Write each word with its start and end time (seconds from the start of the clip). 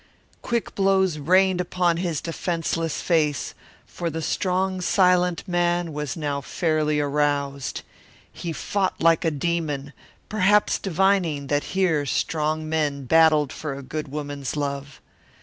Quick 0.41 0.73
blows 0.73 1.19
rained 1.19 1.61
upon 1.61 1.97
his 1.97 2.21
defenseless 2.21 3.01
face, 3.01 3.53
for 3.85 4.09
the 4.09 4.23
strong, 4.23 4.81
silent 4.81 5.47
man 5.47 5.93
was 5.93 6.17
now 6.17 6.41
fairly 6.41 6.99
aroused. 6.99 7.83
He 8.33 8.51
fought 8.51 8.99
like 8.99 9.23
a 9.23 9.29
demon, 9.29 9.93
perhaps 10.27 10.79
divining 10.79 11.45
that 11.53 11.65
here 11.77 12.07
strong 12.07 12.67
men 12.67 13.05
battled 13.05 13.53
for 13.53 13.75
a 13.75 13.83
good 13.83 14.07
woman's 14.07 14.57
love. 14.57 15.01